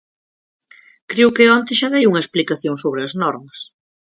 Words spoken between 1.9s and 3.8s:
dei unha explicación sobre as normas.